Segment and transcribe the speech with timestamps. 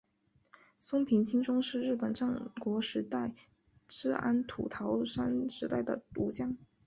[0.79, 3.35] 松平清宗是日本战国时代
[3.87, 6.57] 至安土桃山时代的武将。